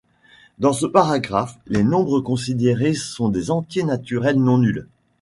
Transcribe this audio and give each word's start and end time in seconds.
Dans 0.57 0.73
ce 0.73 0.87
paragraphe, 0.87 1.59
les 1.67 1.83
nombres 1.83 2.21
considérés 2.21 2.95
sont 2.95 3.29
des 3.29 3.51
entiers 3.51 3.83
naturels 3.83 4.39
non 4.41 4.57
nuls. 4.57 4.87